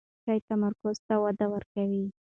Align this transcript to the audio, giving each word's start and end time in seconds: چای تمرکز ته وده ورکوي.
چای 0.23 0.39
تمرکز 0.49 0.97
ته 1.07 1.15
وده 1.23 1.45
ورکوي. 1.53 2.03